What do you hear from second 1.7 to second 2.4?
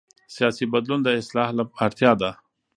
اړتیا ده